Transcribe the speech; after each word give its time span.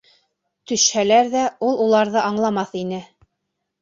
Төшһәләр 0.69 1.29
ҙә, 1.35 1.45
ул 1.69 1.77
уларҙы 1.85 2.21
аңламаҫ 2.25 2.77
ине. 2.85 3.03